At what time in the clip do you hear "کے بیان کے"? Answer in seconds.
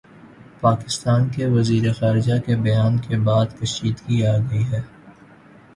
2.45-3.17